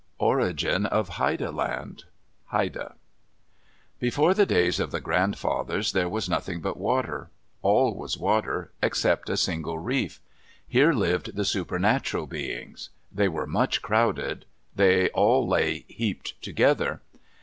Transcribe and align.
ORIGIN 0.17 0.87
OF 0.87 1.09
HAIDA 1.09 1.51
LAND 1.51 2.05
Haida 2.45 2.95
Before 3.99 4.33
the 4.33 4.47
days 4.47 4.79
of 4.79 4.89
the 4.89 4.99
grandfathers 4.99 5.91
there 5.91 6.09
was 6.09 6.27
nothing 6.27 6.59
but 6.59 6.77
water. 6.79 7.29
All 7.61 7.93
was 7.93 8.17
water, 8.17 8.71
except 8.81 9.29
a 9.29 9.37
single 9.37 9.77
reef. 9.77 10.19
Here 10.67 10.93
lived 10.93 11.35
the 11.35 11.45
supernatural 11.45 12.25
beings. 12.25 12.89
They 13.11 13.27
were 13.29 13.45
much 13.45 13.83
crowded. 13.83 14.45
They 14.75 15.09
all 15.09 15.47
lay 15.47 15.85
heaped 15.87 16.41
together. 16.41 17.01